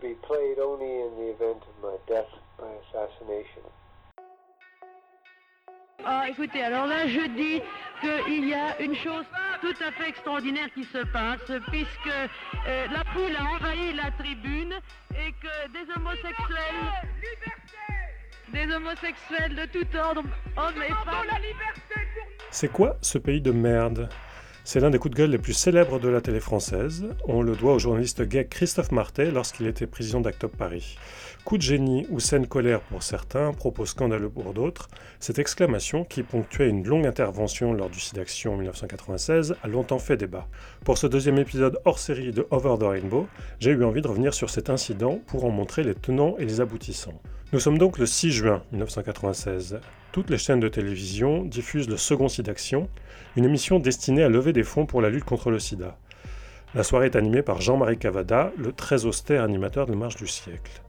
be 0.00 0.14
played 0.26 0.58
only 0.58 1.02
in 1.02 1.10
the 1.16 1.30
event 1.34 1.62
of 1.62 1.74
my 1.82 1.96
death 2.08 2.30
by 2.58 2.70
assassination. 2.82 3.62
Ah, 6.04 6.28
écoutez, 6.28 6.62
alors 6.62 6.86
là, 6.86 7.06
je 7.06 7.26
dis 7.28 7.60
qu'il 8.00 8.48
y 8.48 8.54
a 8.54 8.80
une 8.80 8.94
chose 8.94 9.26
tout 9.60 9.74
à 9.86 9.92
fait 9.92 10.08
extraordinaire 10.08 10.68
qui 10.72 10.84
se 10.84 11.04
passe, 11.12 11.44
puisque 11.70 12.06
euh, 12.06 12.86
la 12.86 13.04
foule 13.12 13.36
a 13.36 13.44
envahi 13.54 13.92
la 13.92 14.10
tribune 14.12 14.72
et 15.14 15.32
que 15.32 15.68
des 15.72 15.92
homosexuels, 15.94 17.10
des 18.48 18.74
homosexuels 18.74 19.54
de 19.54 19.66
tout 19.66 19.96
ordre, 19.96 20.22
hommes 20.56 20.82
et 20.82 20.88
femmes, 20.88 21.26
C'est 22.50 22.72
quoi 22.72 22.96
ce 23.02 23.18
pays 23.18 23.42
de 23.42 23.52
merde? 23.52 24.08
C'est 24.62 24.78
l'un 24.80 24.90
des 24.90 24.98
coups 24.98 25.14
de 25.14 25.18
gueule 25.18 25.30
les 25.30 25.38
plus 25.38 25.54
célèbres 25.54 25.98
de 25.98 26.08
la 26.08 26.20
télé 26.20 26.38
française. 26.38 27.06
On 27.26 27.42
le 27.42 27.56
doit 27.56 27.74
au 27.74 27.78
journaliste 27.78 28.22
gay 28.22 28.46
Christophe 28.46 28.92
Martet 28.92 29.30
lorsqu'il 29.30 29.66
était 29.66 29.86
président 29.86 30.20
d'Actop 30.20 30.54
Paris. 30.56 30.96
Coup 31.44 31.56
de 31.56 31.62
génie 31.62 32.06
ou 32.10 32.20
scène 32.20 32.46
colère 32.46 32.80
pour 32.82 33.02
certains, 33.02 33.52
propos 33.52 33.86
scandaleux 33.86 34.28
pour 34.28 34.52
d'autres, 34.52 34.88
cette 35.18 35.38
exclamation 35.38 36.04
qui 36.04 36.22
ponctuait 36.22 36.68
une 36.68 36.86
longue 36.86 37.06
intervention 37.06 37.72
lors 37.72 37.88
du 37.88 37.98
SIDAction 37.98 38.52
en 38.52 38.56
1996 38.58 39.56
a 39.62 39.68
longtemps 39.68 39.98
fait 39.98 40.18
débat. 40.18 40.46
Pour 40.84 40.98
ce 40.98 41.06
deuxième 41.06 41.38
épisode 41.38 41.80
hors 41.86 41.98
série 41.98 42.30
de 42.30 42.46
Over 42.50 42.76
the 42.78 42.84
Rainbow, 42.84 43.26
j'ai 43.58 43.70
eu 43.70 43.82
envie 43.82 44.02
de 44.02 44.08
revenir 44.08 44.34
sur 44.34 44.50
cet 44.50 44.68
incident 44.68 45.20
pour 45.26 45.46
en 45.46 45.50
montrer 45.50 45.82
les 45.82 45.94
tenants 45.94 46.36
et 46.38 46.44
les 46.44 46.60
aboutissants. 46.60 47.20
Nous 47.52 47.58
sommes 47.58 47.78
donc 47.78 47.98
le 47.98 48.06
6 48.06 48.30
juin 48.30 48.62
1996. 48.70 49.80
Toutes 50.12 50.30
les 50.30 50.38
chaînes 50.38 50.60
de 50.60 50.68
télévision 50.68 51.42
diffusent 51.42 51.88
le 51.88 51.96
second 51.96 52.28
SIDAction, 52.28 52.88
une 53.34 53.44
émission 53.44 53.80
destinée 53.80 54.22
à 54.22 54.28
lever 54.28 54.52
des 54.52 54.62
fonds 54.62 54.86
pour 54.86 55.02
la 55.02 55.10
lutte 55.10 55.24
contre 55.24 55.50
le 55.50 55.58
sida. 55.58 55.98
La 56.76 56.84
soirée 56.84 57.06
est 57.06 57.16
animée 57.16 57.42
par 57.42 57.60
Jean-Marie 57.60 57.98
Cavada, 57.98 58.52
le 58.56 58.70
très 58.70 59.04
austère 59.04 59.42
animateur 59.42 59.86
de 59.86 59.96
Marche 59.96 60.14
du 60.14 60.28
siècle. 60.28 60.80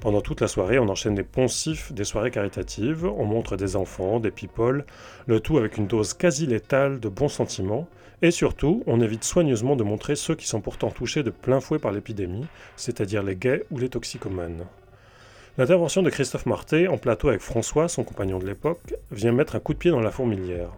Pendant 0.00 0.20
toute 0.20 0.40
la 0.40 0.48
soirée, 0.48 0.80
on 0.80 0.88
enchaîne 0.88 1.14
des 1.14 1.22
poncifs, 1.22 1.92
des 1.92 2.02
soirées 2.02 2.32
caritatives, 2.32 3.04
on 3.04 3.24
montre 3.24 3.56
des 3.56 3.76
enfants, 3.76 4.18
des 4.18 4.32
people, 4.32 4.84
le 5.28 5.38
tout 5.38 5.58
avec 5.58 5.76
une 5.76 5.86
dose 5.86 6.14
quasi 6.14 6.44
létale 6.48 6.98
de 6.98 7.08
bons 7.08 7.28
sentiments, 7.28 7.86
et 8.20 8.32
surtout, 8.32 8.82
on 8.88 9.00
évite 9.00 9.22
soigneusement 9.22 9.76
de 9.76 9.84
montrer 9.84 10.16
ceux 10.16 10.34
qui 10.34 10.48
sont 10.48 10.60
pourtant 10.60 10.90
touchés 10.90 11.22
de 11.22 11.30
plein 11.30 11.60
fouet 11.60 11.78
par 11.78 11.92
l'épidémie, 11.92 12.48
c'est-à-dire 12.74 13.22
les 13.22 13.36
gays 13.36 13.62
ou 13.70 13.78
les 13.78 13.88
toxicomanes. 13.88 14.66
L'intervention 15.60 16.00
de 16.00 16.08
Christophe 16.08 16.46
Marté, 16.46 16.88
en 16.88 16.96
plateau 16.96 17.28
avec 17.28 17.42
François, 17.42 17.86
son 17.90 18.02
compagnon 18.02 18.38
de 18.38 18.46
l'époque, 18.46 18.94
vient 19.10 19.30
mettre 19.30 19.56
un 19.56 19.60
coup 19.60 19.74
de 19.74 19.78
pied 19.78 19.90
dans 19.90 20.00
la 20.00 20.10
fourmilière. 20.10 20.70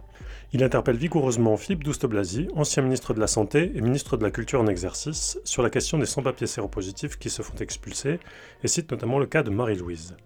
Il 0.51 0.61
interpelle 0.61 0.97
vigoureusement 0.97 1.55
Philippe 1.55 1.85
Douste-Blazy, 1.85 2.49
ancien 2.53 2.83
ministre 2.83 3.13
de 3.13 3.21
la 3.21 3.27
Santé 3.27 3.71
et 3.75 3.79
ministre 3.79 4.17
de 4.17 4.23
la 4.25 4.29
Culture 4.29 4.59
en 4.59 4.67
exercice, 4.67 5.39
sur 5.45 5.63
la 5.63 5.69
question 5.69 5.99
des 5.99 6.05
sans-papiers 6.05 6.47
séropositifs 6.47 7.17
qui 7.17 7.29
se 7.29 7.41
font 7.41 7.55
expulser, 7.61 8.19
et 8.61 8.67
cite 8.67 8.91
notamment 8.91 9.19
le 9.19 9.25
cas 9.25 9.41
de 9.41 9.51
Marie-Louise. 9.51 10.17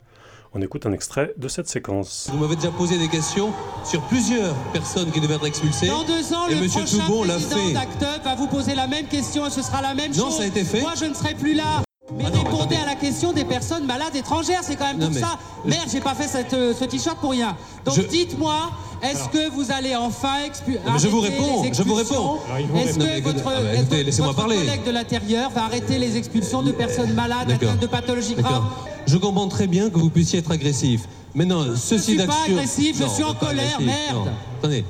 On 0.55 0.61
écoute 0.63 0.87
un 0.87 0.91
extrait 0.91 1.35
de 1.37 1.47
cette 1.47 1.67
séquence. 1.67 2.27
Vous 2.33 2.39
m'avez 2.39 2.55
déjà 2.55 2.71
posé 2.71 2.97
des 2.97 3.09
questions 3.09 3.53
sur 3.85 4.01
plusieurs 4.07 4.55
personnes 4.73 5.11
qui 5.11 5.21
devaient 5.21 5.35
être 5.35 5.45
expulsées. 5.45 5.85
Dans 5.85 6.03
deux 6.03 6.33
ans, 6.33 6.47
et 6.47 6.55
le 6.55 6.61
Monsieur 6.61 6.81
prochain 6.81 7.05
Toubon 7.05 7.23
l'a 7.25 7.35
président 7.35 7.57
fait. 7.57 8.23
va 8.23 8.33
vous 8.33 8.47
poser 8.47 8.73
la 8.73 8.87
même 8.87 9.05
question 9.05 9.45
et 9.45 9.51
ce 9.51 9.61
sera 9.61 9.83
la 9.83 9.93
même 9.93 10.13
Non, 10.13 10.25
chose. 10.25 10.37
ça 10.37 10.43
a 10.43 10.47
été 10.47 10.63
fait. 10.63 10.81
Moi, 10.81 10.93
je 10.99 11.05
ne 11.05 11.13
serai 11.13 11.35
plus 11.35 11.53
là. 11.53 11.83
Mais 12.15 12.23
Ah 12.25 12.29
non, 12.29 12.43
répondez 12.43 12.75
à 12.77 12.85
la 12.85 12.95
question 12.95 13.33
des 13.33 13.43
personnes 13.43 13.85
malades 13.85 14.15
étrangères, 14.15 14.61
c'est 14.63 14.77
quand 14.77 14.85
même 14.87 14.97
Non, 14.97 15.07
tout 15.07 15.13
mais- 15.15 15.19
ça. 15.19 15.37
Merde, 15.65 15.89
j'ai 15.91 15.99
pas 15.99 16.15
fait 16.15 16.27
cette, 16.27 16.53
euh, 16.53 16.73
ce 16.73 16.85
t-shirt 16.85 17.17
pour 17.19 17.31
rien. 17.31 17.57
Donc 17.83 17.95
Je- 17.95 18.01
dites-moi, 18.03 18.71
est-ce 19.03 19.27
que 19.27 19.49
vous 19.51 19.71
allez 19.71 19.93
enfin 19.95 20.43
expulser 20.45 20.79
je 20.97 21.07
vous 21.09 21.19
réponds, 21.19 21.63
je 21.71 21.83
vous 21.83 21.93
réponds. 21.95 22.37
Est-ce 22.77 22.97
que 22.97 23.21
votre, 23.21 23.39
ah 23.45 23.61
bah, 23.61 23.73
écoutez, 23.75 24.03
votre 24.21 24.35
parler. 24.35 24.55
collègue 24.55 24.85
de 24.85 24.91
l'intérieur 24.91 25.49
va 25.49 25.65
arrêter 25.65 25.99
les 25.99 26.15
expulsions 26.15 26.61
de 26.63 26.71
personnes 26.71 27.13
malades 27.13 27.51
atteintes 27.51 27.79
de 27.79 27.87
pathologies 27.87 28.35
graves. 28.35 28.63
Je 29.05 29.17
comprends 29.17 29.47
très 29.49 29.67
bien 29.67 29.89
que 29.89 29.97
vous 29.99 30.09
puissiez 30.09 30.39
être 30.39 30.51
agressif. 30.51 31.01
Mais 31.35 31.45
non, 31.45 31.75
ceci 31.75 32.03
suis 32.03 32.15
pas 32.17 32.25
d'action. 32.27 32.55
agressif, 32.55 32.97
je 32.97 33.03
Non, 33.03 33.09
suis 33.13 33.23
en 33.23 33.33
colère, 33.33 33.75
agressif, 33.79 33.85
merde. 33.85 34.31
Attendez, 34.59 34.85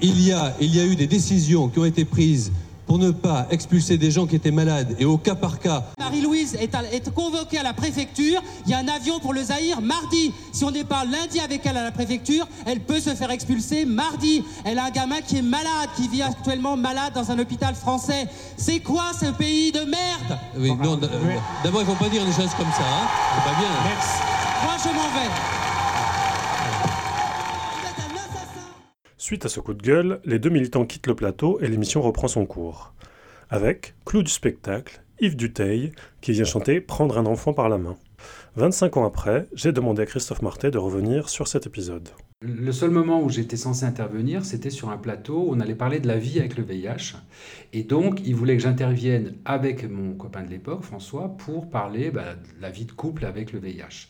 il 0.00 0.20
y, 0.26 0.32
a, 0.32 0.54
il 0.60 0.74
y 0.74 0.80
a 0.80 0.84
eu 0.84 0.96
des 0.96 1.06
décisions 1.06 1.68
qui 1.68 1.78
ont 1.78 1.84
été 1.84 2.04
prises 2.06 2.50
pour 2.92 2.98
ne 2.98 3.10
pas 3.10 3.46
expulser 3.50 3.96
des 3.96 4.10
gens 4.10 4.26
qui 4.26 4.36
étaient 4.36 4.50
malades 4.50 4.96
et 4.98 5.06
au 5.06 5.16
cas 5.16 5.34
par 5.34 5.58
cas. 5.58 5.82
Marie-Louise 5.98 6.58
est, 6.60 7.10
convoquée 7.14 7.56
à 7.56 7.62
la 7.62 7.72
préfecture. 7.72 8.42
Il 8.66 8.70
y 8.70 8.74
a 8.74 8.80
un 8.80 8.88
avion 8.88 9.18
pour 9.18 9.32
le 9.32 9.42
Zaïre 9.42 9.80
mardi. 9.80 10.34
Si 10.52 10.62
on 10.62 10.70
déparle 10.70 11.08
lundi 11.08 11.40
avec 11.40 11.64
elle 11.64 11.78
à 11.78 11.84
la 11.84 11.90
préfecture, 11.90 12.46
elle 12.66 12.80
peut 12.80 13.00
se 13.00 13.14
faire 13.14 13.30
expulser 13.30 13.86
mardi. 13.86 14.44
Elle 14.66 14.78
a 14.78 14.84
un 14.84 14.90
gamin 14.90 15.22
qui 15.22 15.38
est 15.38 15.42
malade, 15.42 15.88
qui 15.96 16.06
vit 16.06 16.20
actuellement 16.20 16.76
malade 16.76 17.14
dans 17.14 17.30
un 17.30 17.38
hôpital 17.38 17.74
français. 17.74 18.26
C'est 18.58 18.80
quoi 18.80 19.12
ce 19.18 19.30
pays 19.30 19.72
de 19.72 19.84
merde? 19.84 20.38
Oui, 20.58 20.74
non, 20.74 21.00
euh, 21.02 21.36
D'abord, 21.64 21.80
il 21.80 21.88
ne 21.88 21.94
faut 21.94 22.04
pas 22.04 22.10
dire 22.10 22.26
des 22.26 22.32
choses 22.32 22.52
comme 22.58 22.72
ça. 22.76 22.84
Hein. 22.84 23.08
C'est 23.36 23.50
pas 23.50 23.58
bien. 23.58 23.70
Moi, 24.64 24.74
je 24.84 24.88
m'en 24.88 25.08
vais. 25.18 25.71
Suite 29.32 29.46
à 29.46 29.48
ce 29.48 29.60
coup 29.60 29.72
de 29.72 29.80
gueule, 29.80 30.20
les 30.26 30.38
deux 30.38 30.50
militants 30.50 30.84
quittent 30.84 31.06
le 31.06 31.14
plateau 31.14 31.58
et 31.62 31.66
l'émission 31.66 32.02
reprend 32.02 32.28
son 32.28 32.44
cours. 32.44 32.92
Avec, 33.48 33.94
clou 34.04 34.22
du 34.22 34.30
spectacle, 34.30 35.02
Yves 35.20 35.36
Duteil, 35.36 35.92
qui 36.20 36.32
vient 36.32 36.44
chanter 36.44 36.82
Prendre 36.82 37.16
un 37.16 37.24
enfant 37.24 37.54
par 37.54 37.70
la 37.70 37.78
main. 37.78 37.96
25 38.56 38.98
ans 38.98 39.06
après, 39.06 39.48
j'ai 39.54 39.72
demandé 39.72 40.02
à 40.02 40.04
Christophe 40.04 40.42
Martet 40.42 40.70
de 40.70 40.76
revenir 40.76 41.30
sur 41.30 41.48
cet 41.48 41.66
épisode. 41.66 42.10
Le 42.42 42.72
seul 42.72 42.90
moment 42.90 43.22
où 43.22 43.30
j'étais 43.30 43.56
censé 43.56 43.86
intervenir, 43.86 44.44
c'était 44.44 44.68
sur 44.68 44.90
un 44.90 44.98
plateau 44.98 45.46
où 45.46 45.54
on 45.54 45.60
allait 45.60 45.74
parler 45.74 45.98
de 45.98 46.08
la 46.08 46.18
vie 46.18 46.38
avec 46.38 46.58
le 46.58 46.62
VIH. 46.62 47.16
Et 47.72 47.84
donc, 47.84 48.20
il 48.26 48.34
voulait 48.34 48.58
que 48.58 48.62
j'intervienne 48.62 49.36
avec 49.46 49.90
mon 49.90 50.12
copain 50.12 50.42
de 50.42 50.50
l'époque, 50.50 50.82
François, 50.82 51.34
pour 51.38 51.70
parler 51.70 52.10
bah, 52.10 52.34
de 52.34 52.60
la 52.60 52.68
vie 52.68 52.84
de 52.84 52.92
couple 52.92 53.24
avec 53.24 53.54
le 53.54 53.60
VIH. 53.60 54.08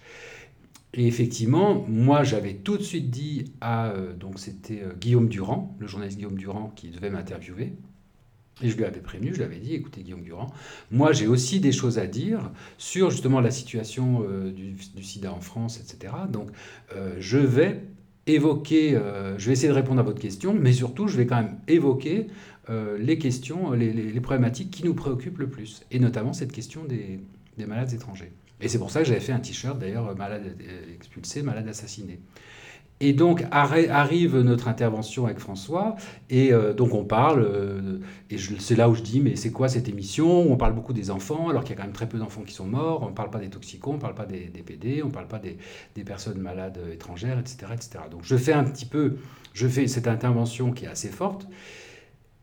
Et 0.95 1.07
effectivement, 1.07 1.85
moi, 1.89 2.23
j'avais 2.23 2.55
tout 2.55 2.77
de 2.77 2.83
suite 2.83 3.11
dit 3.11 3.53
à. 3.61 3.91
euh, 3.91 4.13
donc, 4.13 4.39
c'était 4.39 4.83
euh, 4.83 4.93
Guillaume 5.01 5.29
Durand, 5.29 5.75
le 5.79 5.87
journaliste 5.87 6.19
Guillaume 6.19 6.37
Durand, 6.37 6.73
qui 6.77 6.91
devait 6.91 7.11
m'interviewer. 7.11 7.73
Et 8.63 8.69
je 8.69 8.77
lui 8.77 8.85
avais 8.85 9.01
prévenu, 9.01 9.31
je 9.33 9.39
lui 9.39 9.45
avais 9.45 9.59
dit, 9.59 9.75
écoutez 9.75 10.03
Guillaume 10.03 10.23
Durand, 10.23 10.53
moi 10.91 11.13
j'ai 11.13 11.27
aussi 11.27 11.59
des 11.59 11.73
choses 11.73 11.99
à 11.99 12.07
dire 12.07 12.53
sur 12.77 13.11
justement 13.11 13.41
la 13.41 13.51
situation 13.51 14.25
euh, 14.29 14.53
du, 14.53 14.77
sida 15.03 15.33
en 15.33 15.41
France, 15.41 15.81
etc. 15.81 16.13
Donc 16.31 16.51
je 17.19 17.39
vais 17.39 17.83
évoquer, 18.27 19.01
je 19.39 19.47
vais 19.47 19.53
essayer 19.53 19.69
de 19.69 19.73
répondre 19.73 19.99
à 20.01 20.05
votre 20.05 20.21
question, 20.21 20.55
mais 20.55 20.73
surtout 20.73 21.09
je 21.09 21.17
vais 21.17 21.27
quand 21.27 21.43
même 21.43 21.59
évoquer 21.67 22.29
les 22.69 23.19
questions, 23.19 23.73
les, 23.73 24.21
problématiques 24.21 24.71
qui 24.71 24.85
nous 24.85 24.95
préoccupent 24.95 25.39
le 25.39 25.49
plus, 25.49 25.83
et 25.91 25.99
notamment 25.99 26.35
cette 26.35 26.53
question 26.53 26.85
des 26.85 27.67
malades 27.67 27.95
étrangers. 27.95 28.33
Et 28.63 28.69
c'est 28.69 28.79
pour 28.79 28.91
ça 28.91 29.01
que 29.01 29.07
j'avais 29.07 29.21
fait 29.21 29.33
un 29.33 29.41
t-shirt 29.41 29.79
d'ailleurs, 29.79 30.17
malade 30.17 30.57
euh, 30.63 30.95
expulsé, 30.95 31.43
malade 31.43 31.67
assassiné. 31.69 32.21
Et 33.01 33.13
donc 33.13 33.43
arri- 33.51 33.89
arrive 33.89 34.39
notre 34.39 34.69
intervention 34.69 35.27
avec 35.27 35.41
François, 35.41 35.97
et 36.31 36.53
euh, 36.53 36.73
donc 36.73 36.95
on 36.95 37.05
parle, 37.05 37.43
euh, 37.43 37.99
et 38.31 38.37
c'est 38.61 38.77
là 38.77 38.89
où 38.89 38.95
je 38.95 39.03
dis, 39.03 39.21
mais 39.21 39.35
c'est 39.35 39.51
quoi 39.51 39.69
cette 39.69 39.89
émission? 39.89 40.53
On 40.53 40.57
parle 40.57 40.73
beaucoup 40.75 40.93
des 40.93 41.11
enfants, 41.11 41.49
alors 41.49 41.65
qu'il 41.65 41.71
y 41.71 41.73
a 41.73 41.77
quand 41.79 41.83
même 41.83 41.93
très 41.93 42.09
peu 42.09 42.19
d'enfants 42.19 42.43
qui 42.43 42.55
sont 42.55 42.67
morts, 42.67 43.03
on 43.03 43.09
ne 43.09 43.15
parle 43.15 43.31
pas 43.31 43.41
des 43.41 43.51
toxicos, 43.51 43.91
on 43.91 43.97
ne 43.97 44.01
parle 44.01 44.15
pas 44.15 44.27
des, 44.27 44.47
PD, 44.65 45.03
on 45.03 45.09
ne 45.09 45.13
parle 45.13 45.27
pas 45.27 45.41
des, 45.41 46.05
personnes 46.05 46.39
malades 46.39 46.79
étrangères, 46.93 47.41
etc., 47.41 47.73
etc. 47.75 48.05
Donc 48.09 48.21
je 48.23 48.37
fais 48.37 48.53
un 48.53 48.63
petit 48.63 48.87
peu, 48.87 49.17
je 49.53 49.67
fais 49.67 49.89
cette 49.89 50.07
intervention 50.07 50.71
qui 50.71 50.85
est 50.85 50.89
assez 50.89 51.09
forte, 51.09 51.49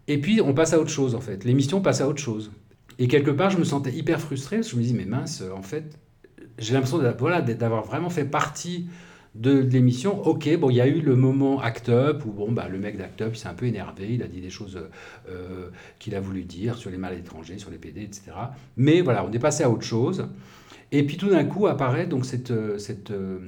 et 0.10 0.20
puis 0.20 0.42
on 0.42 0.54
passe 0.54 0.74
à 0.74 0.80
autre 0.82 0.90
chose 0.90 1.16
en 1.16 1.22
fait, 1.22 1.46
l'émission 1.46 1.80
passe 1.80 2.02
à 2.02 2.10
autre 2.10 2.22
chose. 2.22 2.52
Et 2.98 3.08
quelque 3.08 3.32
part, 3.32 3.50
je 3.50 3.58
me 3.58 3.64
sentais 3.64 3.94
hyper 3.94 4.20
frustré, 4.20 4.58
parce 4.58 4.68
que 4.68 4.74
je 4.74 4.78
me 4.78 4.84
dis, 4.84 4.94
mais 4.94 5.06
mince, 5.06 5.42
en 5.56 5.62
fait, 5.62 5.98
j'ai 6.60 6.74
l'impression 6.74 7.00
d'avoir 7.00 7.84
vraiment 7.84 8.10
fait 8.10 8.26
partie 8.26 8.88
de 9.36 9.60
l'émission. 9.60 10.26
Ok, 10.28 10.50
bon, 10.58 10.70
il 10.70 10.76
y 10.76 10.82
a 10.82 10.88
eu 10.88 11.02
le 11.02 11.16
moment 11.16 11.62
Act 11.62 11.90
Up 11.90 12.24
où 12.26 12.32
bon, 12.32 12.52
bah, 12.52 12.68
le 12.68 12.80
mec 12.80 12.98
d'Act 12.98 13.22
Up 13.22 13.36
s'est 13.36 13.48
un 13.48 13.54
peu 13.54 13.66
énervé, 13.66 14.14
il 14.14 14.24
a 14.24 14.28
dit 14.28 14.42
des 14.42 14.50
choses 14.50 14.80
euh, 15.30 15.70
qu'il 16.00 16.16
a 16.16 16.20
voulu 16.20 16.44
dire 16.44 16.78
sur 16.78 16.90
les 16.90 16.98
malades 16.98 17.20
étrangers, 17.20 17.58
sur 17.58 17.72
les 17.72 17.78
PD, 17.78 18.02
etc. 18.02 18.32
Mais 18.78 19.02
voilà, 19.02 19.26
on 19.26 19.32
est 19.32 19.40
passé 19.40 19.64
à 19.64 19.70
autre 19.70 19.84
chose. 19.84 20.28
Et 20.92 21.04
puis 21.06 21.18
tout 21.18 21.30
d'un 21.30 21.46
coup 21.46 21.68
apparaît 21.68 22.08
donc 22.08 22.26
cette, 22.26 22.52
euh, 22.52 22.78
cette, 22.80 23.12
euh, 23.12 23.40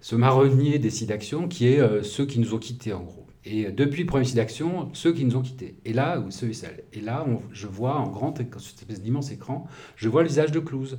ce 0.00 0.14
marronnier 0.14 0.78
des 0.78 0.90
sites 0.90 1.08
d'action 1.08 1.48
qui 1.48 1.66
est 1.66 2.04
ceux 2.04 2.24
qui 2.24 2.38
nous 2.38 2.54
ont 2.54 2.58
quittés 2.58 2.92
en 2.92 3.02
gros. 3.02 3.26
Et 3.44 3.72
depuis 3.72 4.02
le 4.02 4.06
premier 4.06 4.24
site 4.24 4.36
d'action, 4.36 4.90
ceux 4.92 5.12
qui 5.12 5.24
nous 5.24 5.36
ont 5.36 5.42
quittés. 5.42 5.76
Et 5.84 5.92
là, 5.92 6.20
ou 6.20 6.30
ceux 6.30 6.50
et 6.50 6.52
celles. 6.52 6.84
Et 6.92 7.00
là, 7.00 7.26
je 7.50 7.66
vois 7.66 7.96
en 7.96 8.08
grand, 8.08 8.36
sur 8.36 8.60
cette 8.60 8.82
espèce 8.82 9.00
d'immense 9.00 9.32
écran, 9.32 9.66
je 9.96 10.08
vois 10.08 10.22
le 10.22 10.28
visage 10.28 10.52
de 10.52 10.60
Clouse. 10.60 10.98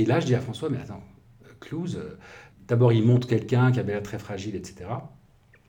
Et 0.00 0.06
là, 0.06 0.18
je 0.18 0.24
dis 0.24 0.34
à 0.34 0.40
François, 0.40 0.70
mais 0.70 0.78
attends, 0.78 1.02
Clouse, 1.60 1.98
euh, 2.02 2.16
d'abord 2.66 2.90
il 2.90 3.04
montre 3.04 3.28
quelqu'un 3.28 3.70
qui 3.70 3.80
avait 3.80 3.92
l'air 3.92 4.02
très 4.02 4.18
fragile, 4.18 4.56
etc. 4.56 4.88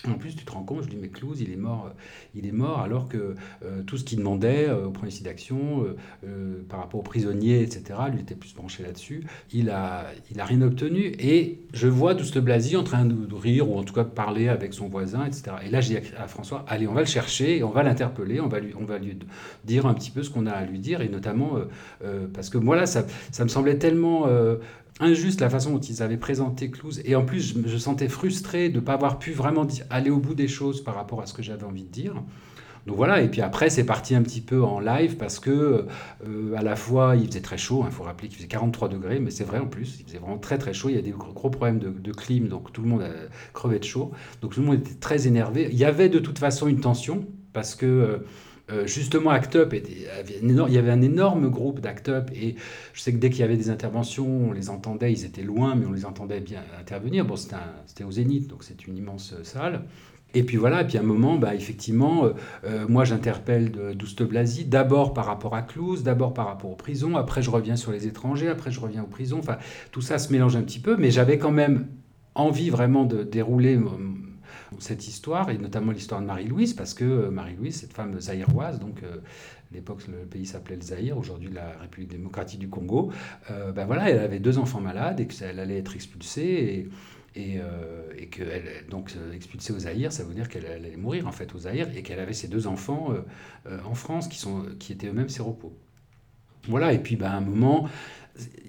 En 0.07 0.13
plus, 0.13 0.35
tu 0.35 0.45
te 0.45 0.51
rends 0.51 0.63
compte, 0.63 0.83
je 0.83 0.89
dis, 0.89 0.97
mais 0.99 1.09
Clouse, 1.09 1.41
il 1.41 1.51
est 1.51 1.57
mort, 1.57 1.85
euh, 1.87 1.99
il 2.33 2.47
est 2.47 2.51
mort 2.51 2.79
alors 2.79 3.07
que 3.07 3.35
euh, 3.63 3.83
tout 3.83 3.97
ce 3.97 4.03
qu'il 4.03 4.17
demandait 4.17 4.67
euh, 4.67 4.87
au 4.87 4.91
premier 4.91 5.11
site 5.11 5.25
d'action, 5.25 5.85
par 6.69 6.79
rapport 6.79 6.99
aux 6.99 7.03
prisonniers, 7.03 7.61
etc., 7.61 7.99
lui 8.11 8.21
était 8.21 8.35
plus 8.35 8.53
penché 8.53 8.83
là-dessus. 8.83 9.23
Il 9.53 9.69
a, 9.69 10.05
il 10.31 10.39
a 10.39 10.45
rien 10.45 10.61
obtenu. 10.61 11.13
Et 11.19 11.59
je 11.73 11.87
vois 11.87 12.13
Douste 12.13 12.39
Blasi 12.39 12.75
en 12.75 12.83
train 12.83 13.05
de, 13.05 13.35
rire, 13.35 13.69
ou 13.69 13.77
en 13.77 13.83
tout 13.83 13.93
cas 13.93 14.03
de 14.03 14.09
parler 14.09 14.47
avec 14.47 14.73
son 14.73 14.87
voisin, 14.87 15.25
etc. 15.25 15.51
Et 15.65 15.69
là, 15.69 15.81
j'ai 15.81 15.99
dit 15.99 16.07
à 16.17 16.27
François, 16.27 16.65
allez, 16.67 16.87
on 16.87 16.93
va 16.93 17.01
le 17.01 17.07
chercher, 17.07 17.63
on 17.63 17.69
va 17.69 17.83
l'interpeller, 17.83 18.39
on 18.39 18.47
va 18.47 18.59
lui, 18.59 18.73
on 18.79 18.85
va 18.85 18.97
lui 18.97 19.17
dire 19.65 19.85
un 19.85 19.93
petit 19.93 20.11
peu 20.11 20.23
ce 20.23 20.29
qu'on 20.29 20.45
a 20.47 20.51
à 20.51 20.65
lui 20.65 20.79
dire, 20.79 21.01
et 21.01 21.09
notamment 21.09 21.57
parce 22.33 22.49
que 22.49 22.57
moi, 22.57 22.75
là, 22.75 22.85
ça, 22.85 23.05
ça 23.31 23.43
me 23.43 23.49
semblait 23.49 23.77
tellement 23.77 24.27
injuste 24.99 25.41
la 25.41 25.49
façon 25.49 25.71
dont 25.71 25.79
ils 25.79 26.03
avaient 26.03 26.17
présenté 26.17 26.69
Clouse. 26.69 27.01
Et 27.05 27.15
en 27.15 27.25
plus, 27.25 27.55
je 27.65 27.77
sentais 27.77 28.09
frustré 28.09 28.69
de 28.69 28.75
ne 28.75 28.79
pas 28.81 28.93
avoir 28.93 29.19
pu 29.19 29.31
vraiment 29.31 29.67
aller 29.89 30.09
au 30.09 30.19
bout 30.19 30.35
des 30.35 30.47
choses 30.47 30.83
par 30.83 30.95
rapport 30.95 31.21
à 31.21 31.25
ce 31.25 31.33
que 31.33 31.41
j'avais 31.41 31.63
envie 31.63 31.83
de 31.83 31.91
dire. 31.91 32.15
Donc 32.87 32.95
voilà, 32.95 33.21
et 33.21 33.29
puis 33.29 33.41
après, 33.41 33.69
c'est 33.69 33.83
parti 33.83 34.15
un 34.15 34.23
petit 34.23 34.41
peu 34.41 34.63
en 34.63 34.79
live 34.79 35.17
parce 35.17 35.39
que 35.39 35.85
euh, 36.27 36.55
à 36.55 36.63
la 36.63 36.75
fois, 36.75 37.15
il 37.15 37.27
faisait 37.27 37.41
très 37.41 37.57
chaud, 37.57 37.81
il 37.83 37.87
hein, 37.87 37.91
faut 37.91 38.03
rappeler 38.03 38.27
qu'il 38.27 38.37
faisait 38.37 38.47
43 38.47 38.89
degrés, 38.89 39.19
mais 39.19 39.29
c'est 39.29 39.43
vrai 39.43 39.59
en 39.59 39.67
plus, 39.67 39.99
il 39.99 40.05
faisait 40.05 40.17
vraiment 40.17 40.39
très 40.39 40.57
très 40.57 40.73
chaud, 40.73 40.89
il 40.89 40.95
y 40.95 40.99
a 40.99 41.03
des 41.03 41.11
gros 41.11 41.51
problèmes 41.51 41.77
de, 41.77 41.89
de 41.89 42.11
clim, 42.11 42.47
donc 42.47 42.73
tout 42.73 42.81
le 42.81 42.87
monde 42.87 43.03
a 43.03 43.11
crevé 43.53 43.77
de 43.77 43.83
chaud, 43.83 44.11
donc 44.41 44.55
tout 44.55 44.61
le 44.61 44.65
monde 44.65 44.79
était 44.79 44.95
très 44.95 45.27
énervé. 45.27 45.69
Il 45.71 45.77
y 45.77 45.85
avait 45.85 46.09
de 46.09 46.17
toute 46.17 46.39
façon 46.39 46.67
une 46.67 46.81
tension 46.81 47.25
parce 47.53 47.75
que... 47.75 47.85
Euh, 47.85 48.17
euh, 48.71 48.87
justement, 48.87 49.31
Act 49.31 49.55
Up, 49.55 49.73
il 49.73 50.51
y 50.51 50.77
avait 50.77 50.91
un 50.91 51.01
énorme 51.01 51.49
groupe 51.49 51.79
d'Act 51.79 52.09
Up 52.09 52.31
et 52.33 52.55
je 52.93 53.01
sais 53.01 53.11
que 53.11 53.17
dès 53.17 53.29
qu'il 53.29 53.39
y 53.39 53.43
avait 53.43 53.57
des 53.57 53.69
interventions, 53.69 54.49
on 54.49 54.51
les 54.51 54.69
entendait, 54.69 55.11
ils 55.11 55.25
étaient 55.25 55.43
loin, 55.43 55.75
mais 55.75 55.85
on 55.85 55.91
les 55.91 56.05
entendait 56.05 56.39
bien 56.39 56.63
intervenir. 56.79 57.25
Bon, 57.25 57.35
c'était 57.35 58.03
au 58.03 58.11
Zénith, 58.11 58.47
donc 58.47 58.63
c'est 58.63 58.87
une 58.87 58.97
immense 58.97 59.35
salle. 59.43 59.83
Et 60.33 60.43
puis 60.43 60.55
voilà, 60.55 60.81
et 60.81 60.85
puis 60.85 60.97
à 60.97 61.01
un 61.01 61.03
moment, 61.03 61.37
bah, 61.37 61.55
effectivement, 61.55 62.25
euh, 62.25 62.33
euh, 62.63 62.87
moi 62.87 63.03
j'interpelle 63.03 63.71
Douste 63.95 64.23
Blasi, 64.23 64.63
d'abord 64.63 65.13
par 65.13 65.25
rapport 65.25 65.55
à 65.55 65.61
Clouse, 65.61 66.03
d'abord 66.03 66.33
par 66.33 66.47
rapport 66.47 66.71
aux 66.71 66.75
prisons, 66.75 67.17
après 67.17 67.41
je 67.41 67.49
reviens 67.49 67.75
sur 67.75 67.91
les 67.91 68.07
étrangers, 68.07 68.47
après 68.47 68.71
je 68.71 68.79
reviens 68.79 69.03
aux 69.03 69.07
prisons, 69.07 69.39
enfin 69.39 69.57
tout 69.91 70.01
ça 70.01 70.17
se 70.19 70.31
mélange 70.31 70.55
un 70.55 70.61
petit 70.61 70.79
peu, 70.79 70.95
mais 70.95 71.11
j'avais 71.11 71.37
quand 71.37 71.51
même 71.51 71.87
envie 72.33 72.69
vraiment 72.69 73.03
de 73.03 73.23
dérouler 73.23 73.77
cette 74.81 75.07
histoire, 75.07 75.49
et 75.49 75.57
notamment 75.57 75.91
l'histoire 75.91 76.21
de 76.21 76.25
Marie-Louise, 76.25 76.73
parce 76.73 76.93
que 76.93 77.03
euh, 77.03 77.31
Marie-Louise, 77.31 77.75
cette 77.75 77.93
femme 77.93 78.19
zaïroise, 78.19 78.79
donc 78.79 79.03
euh, 79.03 79.17
à 79.17 79.73
l'époque 79.73 80.07
le 80.07 80.25
pays 80.25 80.45
s'appelait 80.45 80.75
le 80.75 80.81
Zaïre, 80.81 81.17
aujourd'hui 81.17 81.49
la 81.51 81.77
République 81.79 82.09
démocratique 82.09 82.59
du 82.59 82.69
Congo, 82.69 83.11
euh, 83.49 83.71
ben 83.71 83.85
voilà, 83.85 84.09
elle 84.09 84.19
avait 84.19 84.39
deux 84.39 84.57
enfants 84.57 84.81
malades 84.81 85.19
et 85.19 85.27
qu'elle 85.27 85.59
allait 85.59 85.77
être 85.77 85.95
expulsée. 85.95 86.89
Et, 87.33 87.59
et, 87.59 87.61
donc 88.89 89.13
expulsée 89.33 89.71
au 89.71 89.79
Zaïre, 89.79 90.11
ça 90.11 90.25
veut 90.25 90.33
dire 90.33 90.49
qu'elle 90.49 90.65
allait 90.65 90.97
mourir 90.97 91.27
en 91.27 91.31
fait 91.31 91.55
au 91.55 91.59
Zaïre 91.59 91.87
et 91.95 92.03
qu'elle 92.03 92.19
avait 92.19 92.33
ses 92.33 92.49
deux 92.49 92.67
enfants 92.67 93.13
en 93.85 93.93
France 93.93 94.27
qui, 94.27 94.37
sont, 94.37 94.65
qui 94.79 94.91
étaient 94.91 95.07
eux-mêmes 95.07 95.29
ses 95.29 95.41
repos. 95.41 95.73
Voilà, 96.67 96.93
et 96.93 96.99
puis 96.99 97.15
ben, 97.15 97.31
à 97.31 97.37
un 97.37 97.41
moment, 97.41 97.87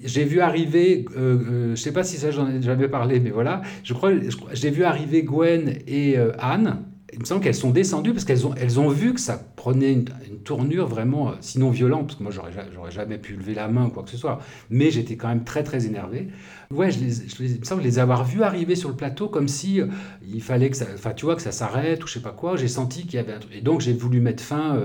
j'ai 0.05 0.25
vu 0.25 0.41
arriver, 0.41 1.05
euh, 1.17 1.21
euh, 1.21 1.77
je 1.77 1.81
sais 1.81 1.93
pas 1.93 2.03
si 2.03 2.17
ça 2.17 2.31
j'en 2.31 2.49
ai 2.49 2.61
jamais 2.61 2.89
parlé, 2.89 3.21
mais 3.21 3.31
voilà, 3.31 3.63
je 3.85 3.95
crois, 3.95 4.11
j'ai 4.53 4.71
vu 4.71 4.85
arriver 4.85 5.23
Gwen 5.23 5.75
et 5.87 6.19
euh, 6.19 6.33
Anne. 6.39 6.92
Il 7.13 7.21
me 7.21 7.25
semble 7.25 7.43
qu'elles 7.43 7.55
sont 7.55 7.71
descendues 7.71 8.13
parce 8.13 8.25
qu'elles 8.25 8.47
ont, 8.47 8.55
elles 8.55 8.81
ont 8.81 8.89
vu 8.89 9.13
que 9.13 9.21
ça 9.21 9.39
prenait 9.57 9.93
une, 9.93 10.05
tournure 10.45 10.89
vraiment, 10.89 11.35
sinon 11.41 11.71
violente, 11.71 12.07
parce 12.07 12.19
que 12.19 12.23
moi 12.25 12.33
j'aurais, 12.33 12.51
j'aurais 12.75 12.91
jamais 12.91 13.17
pu 13.17 13.35
lever 13.35 13.55
la 13.55 13.69
main 13.69 13.87
ou 13.87 13.91
quoi 13.91 14.03
que 14.03 14.11
ce 14.11 14.17
soit, 14.17 14.41
mais 14.71 14.91
j'étais 14.91 15.15
quand 15.15 15.29
même 15.29 15.45
très 15.45 15.63
très 15.63 15.87
énervé. 15.87 16.29
Ouais, 16.73 16.91
je 16.91 16.99
les, 16.99 17.53
il 17.53 17.61
me 17.61 17.65
semble 17.65 17.83
les 17.83 18.01
avoir 18.01 18.25
vus 18.25 18.43
arriver 18.43 18.75
sur 18.75 18.89
le 18.89 18.97
plateau 18.97 19.29
comme 19.29 19.47
si 19.47 19.81
il 20.27 20.43
fallait 20.43 20.69
que 20.69 20.77
ça, 20.77 20.87
enfin 20.93 21.13
tu 21.13 21.27
vois, 21.27 21.37
que 21.37 21.43
ça 21.43 21.53
s'arrête 21.53 22.03
ou 22.03 22.09
je 22.09 22.15
sais 22.15 22.23
pas 22.23 22.33
quoi. 22.33 22.57
J'ai 22.57 22.67
senti 22.67 23.03
qu'il 23.03 23.15
y 23.15 23.19
avait 23.19 23.35
un 23.35 23.39
truc. 23.39 23.55
Et 23.55 23.61
donc 23.61 23.83
j'ai 23.83 23.93
voulu 23.93 24.21
mettre 24.21 24.43
fin 24.43 24.81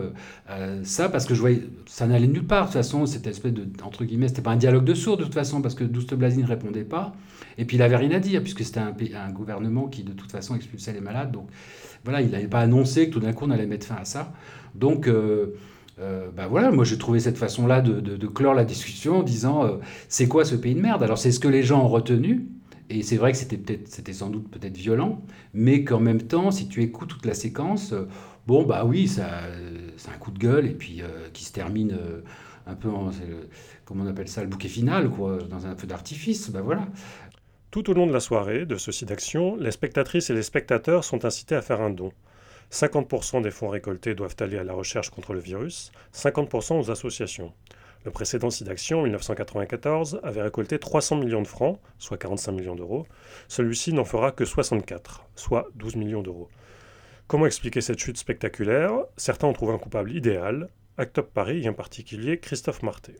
à 0.47 0.83
ça 0.83 1.09
parce 1.09 1.25
que 1.25 1.33
je 1.33 1.39
voyais, 1.39 1.63
ça 1.87 2.05
n'allait 2.05 2.27
nulle 2.27 2.45
part. 2.45 2.63
De 2.63 2.67
toute 2.67 2.73
façon, 2.73 3.05
cette 3.07 3.25
espèce 3.25 3.53
de, 3.53 3.65
entre 3.83 4.05
guillemets, 4.05 4.27
c'était 4.27 4.43
pas 4.43 4.51
un 4.51 4.57
dialogue 4.57 4.85
de 4.85 4.93
sourds 4.93 5.17
de 5.17 5.23
toute 5.23 5.33
façon 5.33 5.61
parce 5.61 5.75
que 5.75 5.83
Douste 5.85 6.13
Blasi 6.13 6.39
ne 6.39 6.47
répondait 6.47 6.83
pas. 6.83 7.15
Et 7.57 7.65
puis 7.65 7.77
il 7.77 7.81
avait 7.81 7.95
rien 7.95 8.11
à 8.11 8.19
dire 8.19 8.41
puisque 8.41 8.63
c'était 8.63 8.79
un, 8.79 9.31
gouvernement 9.31 9.87
qui 9.87 10.03
de 10.03 10.13
toute 10.13 10.31
façon 10.31 10.55
expulsait 10.55 10.93
les 10.93 11.01
malades. 11.01 11.31
Donc 11.31 11.49
voilà, 12.03 12.21
il 12.21 12.29
n'avait 12.29 12.47
pas 12.47 12.59
annoncé 12.59 13.09
que 13.09 13.13
tout 13.13 13.19
d'un 13.19 13.33
coup 13.33 13.45
on 13.45 13.51
allait 13.51 13.65
mettre 13.65 13.87
fin 13.87 13.95
à 13.95 14.05
ça. 14.05 14.33
Donc, 14.75 15.09
bah 15.97 16.47
voilà, 16.47 16.71
moi 16.71 16.85
j'ai 16.85 16.97
trouvé 16.97 17.19
cette 17.19 17.37
façon-là 17.37 17.81
de, 17.81 18.27
clore 18.27 18.53
la 18.53 18.65
discussion 18.65 19.19
en 19.19 19.23
disant 19.23 19.65
euh, 19.65 19.77
c'est 20.09 20.27
quoi 20.27 20.45
ce 20.45 20.55
pays 20.55 20.75
de 20.75 20.81
merde? 20.81 21.01
Alors 21.03 21.17
c'est 21.17 21.31
ce 21.31 21.39
que 21.39 21.47
les 21.47 21.63
gens 21.63 21.83
ont 21.83 21.89
retenu. 21.89 22.47
Et 22.89 23.03
c'est 23.03 23.17
vrai 23.17 23.33
que 23.33 23.37
c'était 23.37 23.57
peut-être, 23.57 23.89
c'était 23.89 24.13
sans 24.13 24.29
doute 24.29 24.49
peut-être 24.49 24.77
violent, 24.77 25.21
mais 25.53 25.83
qu'en 25.83 25.99
même 25.99 26.21
temps, 26.21 26.51
si 26.51 26.69
tu 26.69 26.81
écoutes 26.83 27.09
toute 27.09 27.25
la 27.25 27.33
séquence, 27.33 27.93
bon 28.45 28.63
bah 28.65 28.85
oui, 28.85 29.09
c'est 29.09 29.21
un 29.21 30.17
coup 30.19 30.31
de 30.31 30.39
gueule 30.39 30.67
et 30.67 30.73
puis 30.73 31.01
qui 31.33 31.43
se 31.43 31.51
termine 31.51 31.97
un 32.65 32.75
peu 32.75 32.87
en, 32.89 33.11
comment 33.83 34.05
on 34.05 34.07
appelle 34.07 34.29
ça, 34.29 34.41
le 34.41 34.47
bouquet 34.47 34.69
final, 34.69 35.09
quoi, 35.09 35.37
dans 35.49 35.67
un 35.67 35.75
feu 35.75 35.85
d'artifice. 35.85 36.49
Bah 36.49 36.61
voilà. 36.61 36.87
Tout 37.69 37.89
au 37.89 37.93
long 37.93 38.07
de 38.07 38.13
la 38.13 38.21
soirée 38.21 38.65
de 38.65 38.77
ceci 38.77 39.03
d'action, 39.03 39.57
les 39.57 39.71
spectatrices 39.71 40.29
et 40.29 40.33
les 40.33 40.41
spectateurs 40.43 41.03
sont 41.03 41.25
incités 41.25 41.53
à 41.53 41.61
faire 41.61 41.81
un 41.81 41.89
don. 41.89 42.13
50% 42.71 43.41
des 43.41 43.51
fonds 43.51 43.67
récoltés 43.67 44.15
doivent 44.15 44.37
aller 44.39 44.57
à 44.57 44.63
la 44.63 44.71
recherche 44.71 45.09
contre 45.09 45.33
le 45.33 45.41
virus, 45.41 45.91
50% 46.13 46.79
aux 46.79 46.91
associations. 46.91 47.53
Le 48.05 48.11
précédent 48.11 48.49
SIDAction, 48.49 48.99
en 48.99 49.03
1994, 49.03 50.21
avait 50.23 50.41
récolté 50.41 50.79
300 50.79 51.17
millions 51.17 51.41
de 51.41 51.47
francs, 51.47 51.77
soit 51.97 52.17
45 52.17 52.53
millions 52.53 52.75
d'euros. 52.75 53.05
Celui-ci 53.49 53.91
n'en 53.91 54.05
fera 54.05 54.31
que 54.31 54.45
64, 54.45 55.25
soit 55.35 55.67
12 55.75 55.97
millions 55.97 56.21
d'euros. 56.21 56.47
Comment 57.27 57.47
expliquer 57.47 57.81
cette 57.81 57.99
chute 57.99 58.17
spectaculaire? 58.17 58.93
Certains 59.17 59.47
ont 59.47 59.53
trouvé 59.53 59.73
un 59.73 59.77
coupable 59.77 60.13
idéal, 60.13 60.69
Actop 60.97 61.33
Paris 61.33 61.65
et 61.65 61.69
en 61.69 61.73
particulier 61.73 62.39
Christophe 62.39 62.81
Marté. 62.81 63.15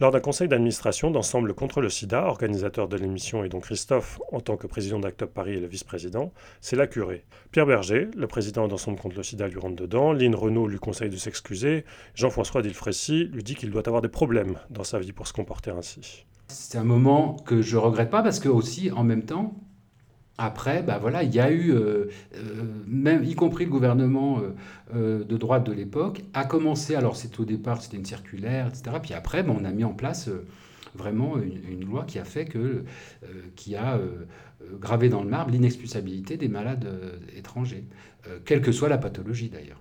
Lors 0.00 0.12
d'un 0.12 0.20
conseil 0.20 0.46
d'administration 0.46 1.10
d'Ensemble 1.10 1.54
contre 1.54 1.80
le 1.80 1.88
sida, 1.88 2.24
organisateur 2.26 2.86
de 2.86 2.96
l'émission 2.96 3.42
et 3.42 3.48
dont 3.48 3.58
Christophe, 3.58 4.20
en 4.30 4.38
tant 4.38 4.56
que 4.56 4.68
président 4.68 5.00
d'Actop 5.00 5.34
Paris 5.34 5.54
et 5.54 5.60
le 5.60 5.66
vice-président, 5.66 6.32
c'est 6.60 6.76
la 6.76 6.86
curée. 6.86 7.24
Pierre 7.50 7.66
Berger, 7.66 8.08
le 8.16 8.28
président 8.28 8.68
d'Ensemble 8.68 9.00
contre 9.00 9.16
le 9.16 9.24
sida, 9.24 9.48
lui 9.48 9.58
rentre 9.58 9.74
dedans, 9.74 10.12
Lynn 10.12 10.36
Renault 10.36 10.68
lui 10.68 10.78
conseille 10.78 11.10
de 11.10 11.16
s'excuser, 11.16 11.84
Jean-François 12.14 12.62
Dilfrécy 12.62 13.24
lui 13.24 13.42
dit 13.42 13.56
qu'il 13.56 13.72
doit 13.72 13.88
avoir 13.88 14.00
des 14.00 14.08
problèmes 14.08 14.54
dans 14.70 14.84
sa 14.84 15.00
vie 15.00 15.10
pour 15.10 15.26
se 15.26 15.32
comporter 15.32 15.72
ainsi. 15.72 16.26
C'est 16.46 16.78
un 16.78 16.84
moment 16.84 17.34
que 17.44 17.60
je 17.60 17.76
regrette 17.76 18.10
pas 18.10 18.22
parce 18.22 18.38
que 18.38 18.48
aussi, 18.48 18.92
en 18.92 19.02
même 19.02 19.24
temps, 19.24 19.56
après, 20.38 20.84
bah 20.84 20.98
voilà, 20.98 21.24
il 21.24 21.34
y 21.34 21.40
a 21.40 21.50
eu, 21.50 21.72
euh, 21.72 22.06
euh, 22.34 22.62
même 22.86 23.24
y 23.24 23.34
compris 23.34 23.64
le 23.64 23.70
gouvernement 23.70 24.40
euh, 24.94 25.24
de 25.24 25.36
droite 25.36 25.66
de 25.66 25.72
l'époque, 25.72 26.22
a 26.32 26.44
commencé, 26.44 26.94
alors 26.94 27.16
c'est 27.16 27.38
au 27.40 27.44
départ, 27.44 27.82
c'était 27.82 27.96
une 27.96 28.06
circulaire, 28.06 28.68
etc. 28.68 28.96
Puis 29.02 29.14
après, 29.14 29.42
bah, 29.42 29.52
on 29.58 29.64
a 29.64 29.72
mis 29.72 29.82
en 29.82 29.94
place 29.94 30.30
vraiment 30.94 31.34
une, 31.38 31.84
loi 31.84 32.04
qui 32.04 32.20
a 32.20 32.24
fait 32.24 32.44
que, 32.44 32.84
qui 33.56 33.76
a 33.76 34.00
gravé 34.80 35.08
dans 35.08 35.22
le 35.22 35.28
marbre 35.28 35.50
l'inexpulsabilité 35.50 36.36
des 36.36 36.48
malades 36.48 36.88
étrangers, 37.36 37.84
quelle 38.44 38.62
que 38.62 38.72
soit 38.72 38.88
la 38.88 38.98
pathologie 38.98 39.48
d'ailleurs. 39.48 39.80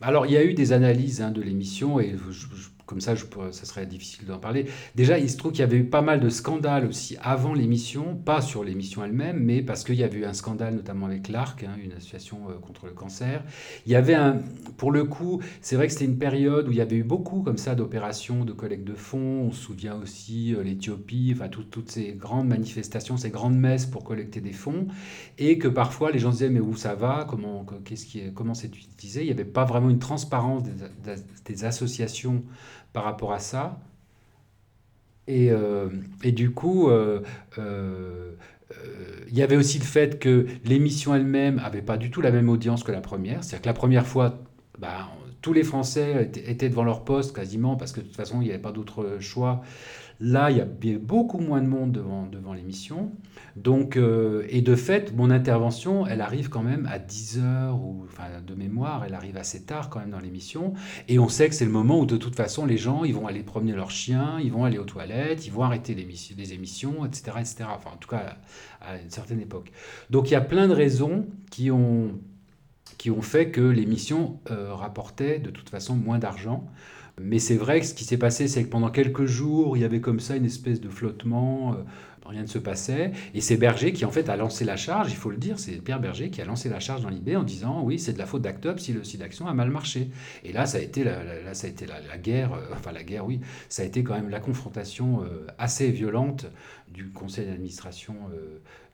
Alors, 0.00 0.26
il 0.26 0.32
y 0.32 0.36
a 0.36 0.44
eu 0.44 0.54
des 0.54 0.72
analyses 0.72 1.20
hein, 1.20 1.30
de 1.30 1.42
l'émission, 1.42 1.98
et 1.98 2.14
je 2.30 2.68
comme 2.88 3.02
ça, 3.02 3.14
je 3.14 3.26
ça 3.50 3.66
serait 3.66 3.84
difficile 3.84 4.26
d'en 4.26 4.38
parler. 4.38 4.64
Déjà, 4.94 5.18
il 5.18 5.28
se 5.28 5.36
trouve 5.36 5.52
qu'il 5.52 5.60
y 5.60 5.64
avait 5.64 5.76
eu 5.76 5.84
pas 5.84 6.00
mal 6.00 6.20
de 6.20 6.30
scandales 6.30 6.86
aussi 6.86 7.18
avant 7.22 7.52
l'émission, 7.52 8.16
pas 8.16 8.40
sur 8.40 8.64
l'émission 8.64 9.04
elle-même, 9.04 9.38
mais 9.38 9.60
parce 9.60 9.84
qu'il 9.84 9.96
y 9.96 10.04
avait 10.04 10.20
eu 10.20 10.24
un 10.24 10.32
scandale 10.32 10.74
notamment 10.74 11.04
avec 11.04 11.28
l'ARC, 11.28 11.64
hein, 11.64 11.76
une 11.84 11.92
association 11.92 12.48
euh, 12.48 12.54
contre 12.58 12.86
le 12.86 12.92
cancer. 12.92 13.44
Il 13.84 13.92
y 13.92 13.94
avait 13.94 14.14
un, 14.14 14.38
pour 14.78 14.90
le 14.90 15.04
coup, 15.04 15.42
c'est 15.60 15.76
vrai 15.76 15.86
que 15.86 15.92
c'était 15.92 16.06
une 16.06 16.16
période 16.16 16.66
où 16.66 16.72
il 16.72 16.78
y 16.78 16.80
avait 16.80 16.96
eu 16.96 17.04
beaucoup 17.04 17.42
comme 17.42 17.58
ça 17.58 17.74
d'opérations 17.74 18.46
de 18.46 18.52
collecte 18.52 18.84
de 18.84 18.94
fonds. 18.94 19.42
On 19.48 19.52
se 19.52 19.60
souvient 19.60 19.96
aussi 19.96 20.54
euh, 20.54 20.62
l'Éthiopie, 20.62 21.34
enfin 21.36 21.48
toutes 21.48 21.90
ces 21.90 22.12
grandes 22.12 22.48
manifestations, 22.48 23.18
ces 23.18 23.28
grandes 23.28 23.58
messes 23.58 23.84
pour 23.84 24.02
collecter 24.02 24.40
des 24.40 24.54
fonds, 24.54 24.86
et 25.36 25.58
que 25.58 25.68
parfois 25.68 26.10
les 26.10 26.18
gens 26.18 26.30
disaient 26.30 26.48
mais 26.48 26.60
où 26.60 26.74
ça 26.74 26.94
va, 26.94 27.26
comment, 27.28 27.66
qu'est-ce 27.84 28.06
qui 28.06 28.22
comment 28.32 28.54
c'est 28.54 28.74
utilisé? 28.74 29.20
Il 29.20 29.26
n'y 29.26 29.32
avait 29.32 29.44
pas 29.44 29.66
vraiment 29.66 29.90
une 29.90 29.98
transparence 29.98 30.62
des 31.44 31.64
associations 31.64 32.44
par 32.92 33.04
rapport 33.04 33.32
à 33.32 33.38
ça. 33.38 33.78
Et, 35.28 35.50
euh, 35.50 35.88
du 36.24 36.50
coup, 36.50 36.88
euh, 36.88 37.20
euh, 37.58 38.32
il 39.28 39.36
y 39.36 39.42
avait 39.42 39.56
aussi 39.56 39.78
le 39.78 39.84
fait 39.84 40.18
que 40.18 40.46
l'émission 40.64 41.14
elle-même 41.14 41.56
n'avait 41.56 41.82
pas 41.82 41.98
du 41.98 42.10
tout 42.10 42.22
la 42.22 42.30
même 42.30 42.48
audience 42.48 42.82
que 42.82 42.92
la 42.92 43.02
première. 43.02 43.44
C'est-à-dire 43.44 43.62
que 43.62 43.68
la 43.68 43.74
première 43.74 44.06
fois, 44.06 44.38
bah, 44.78 45.10
tous 45.42 45.52
les 45.52 45.64
Français 45.64 46.30
étaient 46.46 46.70
devant 46.70 46.84
leur 46.84 47.04
poste 47.04 47.36
quasiment, 47.36 47.76
parce 47.76 47.92
que 47.92 48.00
de 48.00 48.06
toute 48.06 48.16
façon, 48.16 48.40
il 48.40 48.44
n'y 48.44 48.50
avait 48.50 48.58
pas 48.58 48.72
d'autre 48.72 49.18
choix. 49.20 49.62
Là, 50.20 50.50
il 50.50 50.56
y 50.56 50.60
a 50.60 50.66
beaucoup 50.98 51.38
moins 51.38 51.62
de 51.62 51.66
monde 51.68 51.92
devant, 51.92 52.26
devant 52.26 52.52
l'émission. 52.52 53.12
Donc, 53.54 53.96
euh, 53.96 54.44
et 54.48 54.62
de 54.62 54.74
fait, 54.74 55.14
mon 55.14 55.30
intervention, 55.30 56.06
elle 56.08 56.20
arrive 56.20 56.48
quand 56.48 56.62
même 56.62 56.88
à 56.90 56.98
10 56.98 57.38
heures, 57.38 57.80
ou, 57.80 58.04
enfin, 58.04 58.24
de 58.44 58.54
mémoire, 58.54 59.04
elle 59.06 59.14
arrive 59.14 59.36
assez 59.36 59.62
tard 59.62 59.90
quand 59.90 60.00
même 60.00 60.10
dans 60.10 60.18
l'émission. 60.18 60.74
Et 61.06 61.20
on 61.20 61.28
sait 61.28 61.48
que 61.48 61.54
c'est 61.54 61.64
le 61.64 61.70
moment 61.70 62.00
où, 62.00 62.06
de 62.06 62.16
toute 62.16 62.34
façon, 62.34 62.66
les 62.66 62.78
gens, 62.78 63.04
ils 63.04 63.14
vont 63.14 63.28
aller 63.28 63.44
promener 63.44 63.72
leurs 63.72 63.92
chiens, 63.92 64.40
ils 64.40 64.50
vont 64.50 64.64
aller 64.64 64.78
aux 64.78 64.84
toilettes, 64.84 65.46
ils 65.46 65.52
vont 65.52 65.62
arrêter 65.62 65.94
les 65.94 66.52
émissions, 66.52 67.06
etc., 67.06 67.36
etc. 67.38 67.64
Enfin, 67.74 67.90
en 67.94 67.96
tout 67.96 68.08
cas, 68.08 68.38
à 68.80 68.98
une 68.98 69.10
certaine 69.10 69.40
époque. 69.40 69.70
Donc, 70.10 70.30
il 70.30 70.32
y 70.32 70.36
a 70.36 70.40
plein 70.40 70.66
de 70.66 70.74
raisons 70.74 71.26
qui 71.50 71.70
ont, 71.70 72.18
qui 72.98 73.10
ont 73.10 73.22
fait 73.22 73.50
que 73.50 73.60
l'émission 73.60 74.40
euh, 74.50 74.74
rapportait 74.74 75.38
de 75.38 75.50
toute 75.50 75.70
façon 75.70 75.94
moins 75.94 76.18
d'argent. 76.18 76.68
Mais 77.20 77.38
c'est 77.38 77.56
vrai 77.56 77.80
que 77.80 77.86
ce 77.86 77.94
qui 77.94 78.04
s'est 78.04 78.18
passé, 78.18 78.46
c'est 78.48 78.64
que 78.64 78.68
pendant 78.68 78.90
quelques 78.90 79.24
jours, 79.24 79.76
il 79.76 79.80
y 79.80 79.84
avait 79.84 80.00
comme 80.00 80.20
ça 80.20 80.36
une 80.36 80.44
espèce 80.44 80.80
de 80.80 80.88
flottement, 80.88 81.72
euh, 81.72 81.76
rien 82.26 82.42
ne 82.42 82.46
se 82.46 82.58
passait. 82.58 83.12
Et 83.34 83.40
c'est 83.40 83.56
Berger 83.56 83.92
qui, 83.92 84.04
en 84.04 84.10
fait, 84.10 84.28
a 84.28 84.36
lancé 84.36 84.64
la 84.64 84.76
charge, 84.76 85.10
il 85.10 85.16
faut 85.16 85.30
le 85.30 85.36
dire, 85.36 85.58
c'est 85.58 85.72
Pierre 85.82 86.00
Berger 86.00 86.30
qui 86.30 86.42
a 86.42 86.44
lancé 86.44 86.68
la 86.68 86.78
charge 86.78 87.02
dans 87.02 87.08
l'IB 87.08 87.36
en 87.36 87.42
disant 87.42 87.82
oui, 87.82 87.98
c'est 87.98 88.12
de 88.12 88.18
la 88.18 88.26
faute 88.26 88.42
d'Actop 88.42 88.78
si 88.78 88.92
le 88.92 89.02
site 89.02 89.20
d'action 89.20 89.46
a 89.46 89.54
mal 89.54 89.70
marché. 89.70 90.10
Et 90.44 90.52
là, 90.52 90.66
ça 90.66 90.78
a 90.78 90.80
été 90.80 91.02
la, 91.02 91.24
là, 91.24 91.54
ça 91.54 91.66
a 91.66 91.70
été 91.70 91.86
la, 91.86 92.18
guerre, 92.18 92.52
euh, 92.52 92.74
enfin 92.74 92.92
la 92.92 93.02
guerre, 93.02 93.26
oui, 93.26 93.40
ça 93.68 93.82
a 93.82 93.84
été 93.84 94.02
quand 94.04 94.14
même 94.14 94.28
la 94.28 94.40
confrontation 94.40 95.22
assez 95.56 95.90
violente 95.90 96.46
du 96.92 97.10
conseil 97.10 97.46
d'administration 97.46 98.14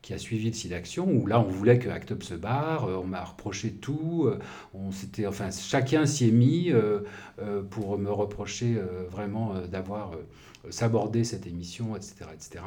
qui 0.04 0.12
a 0.12 0.18
suivi 0.18 0.48
le 0.48 0.52
site 0.52 0.70
d'action, 0.70 1.08
où 1.10 1.26
là 1.26 1.40
on 1.40 1.48
voulait 1.48 1.78
que 1.78 1.88
Actop 1.88 2.22
se 2.22 2.34
barre, 2.34 2.88
on 3.02 3.06
m'a 3.06 3.24
reproché 3.24 3.70
tout, 3.70 4.28
on 4.74 4.92
s'était, 4.92 5.26
enfin 5.26 5.48
chacun 5.50 6.04
s'y 6.04 6.28
est 6.28 6.30
mis 6.30 6.70
pour 7.70 7.96
me 7.96 8.10
reprocher 8.10 8.76
vraiment 9.10 9.54
d'avoir 9.72 10.12
sabordé 10.68 11.24
cette 11.24 11.46
émission, 11.46 11.96
etc., 11.96 12.16
etc. 12.34 12.62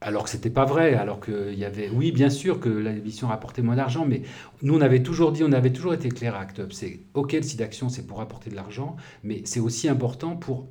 Alors 0.00 0.24
que 0.24 0.30
c'était 0.30 0.48
pas 0.48 0.64
vrai, 0.64 0.94
alors 0.94 1.20
qu'il 1.20 1.58
y 1.58 1.66
avait, 1.66 1.90
oui, 1.90 2.12
bien 2.12 2.30
sûr 2.30 2.60
que 2.60 2.70
l'émission 2.70 3.28
rapportait 3.28 3.60
moins 3.60 3.76
d'argent, 3.76 4.06
mais 4.06 4.22
nous 4.62 4.74
on 4.74 4.80
avait 4.80 5.02
toujours 5.02 5.32
dit, 5.32 5.44
on 5.44 5.52
avait 5.52 5.72
toujours 5.72 5.92
été 5.92 6.08
clair 6.08 6.34
à 6.34 6.40
Actop, 6.40 6.72
c'est 6.72 7.00
ok 7.12 7.34
le 7.34 7.42
site 7.42 7.58
d'action 7.58 7.90
c'est 7.90 8.06
pour 8.06 8.22
apporter 8.22 8.48
de 8.48 8.56
l'argent, 8.56 8.96
mais 9.22 9.42
c'est 9.44 9.60
aussi 9.60 9.86
important 9.86 10.34
pour 10.34 10.66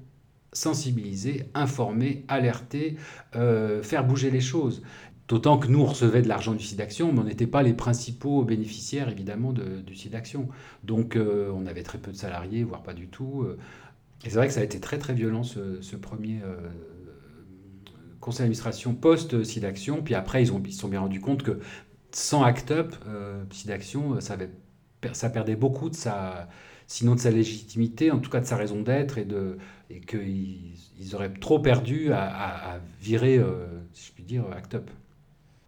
sensibiliser, 0.54 1.44
informer, 1.54 2.26
alerter, 2.28 2.98
faire 3.32 4.08
bouger 4.08 4.32
les 4.32 4.42
choses. 4.42 4.82
D'autant 5.30 5.58
que 5.58 5.68
nous, 5.68 5.80
on 5.80 5.86
recevait 5.86 6.22
de 6.22 6.27
l'argent 6.27 6.53
du 6.53 6.63
site 6.63 6.77
d'action, 6.77 7.13
mais 7.13 7.20
on 7.20 7.24
n'était 7.24 7.48
pas 7.48 7.63
les 7.63 7.74
principaux 7.74 8.44
bénéficiaires, 8.44 9.08
évidemment, 9.08 9.53
du 9.53 9.96
site 9.96 10.12
d'action. 10.12 10.50
Donc, 10.84 11.15
euh, 11.15 11.50
on 11.56 11.65
avait 11.65 11.84
très 11.84 11.98
peu 11.98 12.12
de 12.12 12.18
salariés, 12.18 12.63
voire 12.63 12.84
pas 12.84 12.94
du 12.94 13.08
tout. 13.08 13.44
Euh. 13.44 13.58
Et 14.25 14.30
c'est 14.30 14.36
vrai 14.36 14.48
que 14.48 14.53
ça 14.53 14.60
a 14.60 14.63
été 14.63 14.82
très, 14.82 14.98
très 14.98 15.13
violent, 15.13 15.44
ce, 15.44 15.96
premier 15.96 16.42
euh, 16.44 16.58
conseil 18.20 18.39
d'administration 18.39 18.94
post-site 18.96 19.62
d'action. 19.62 20.01
Puis 20.01 20.13
après, 20.13 20.44
ils, 20.44 20.48
se 20.48 20.80
sont 20.80 20.89
bien 20.89 21.00
rendus 21.00 21.22
compte 21.22 21.44
que 21.44 21.60
sans 22.12 22.44
ACT-UP, 22.44 22.94
site 23.51 23.68
d'action, 23.68 24.20
ça, 24.20 25.30
perdait 25.30 25.56
beaucoup 25.56 25.89
de 25.89 25.96
sa 25.96 26.50
sinon 26.86 27.15
de 27.15 27.20
sa 27.22 27.32
légitimité, 27.32 28.12
en 28.12 28.20
tout 28.20 28.30
cas 28.30 28.42
de 28.42 28.46
sa 28.46 28.58
raison 28.58 28.82
d'être, 28.82 29.18
et, 29.18 29.25
qu'ils 30.01 30.74
ils 31.00 31.15
auraient 31.15 31.34
trop 31.34 31.60
perdu 31.60 32.12
à, 32.12 32.80
virer, 33.01 33.42
si 33.94 34.08
je 34.08 34.12
puis 34.12 34.24
dire, 34.24 34.44
ACT-UP. 34.51 34.89